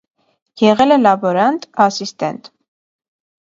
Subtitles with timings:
[0.61, 2.53] Եղել է լաբորանտ, ասիստենտ։